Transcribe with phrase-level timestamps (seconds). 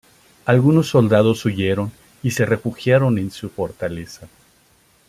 [0.47, 1.91] Algunos soldados huyeron
[2.23, 4.27] y se refugiaron en su fortaleza.